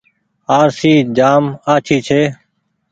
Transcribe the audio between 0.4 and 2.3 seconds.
آرسي جآم آڇي ڇي۔